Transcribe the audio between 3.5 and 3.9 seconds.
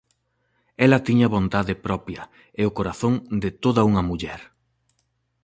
toda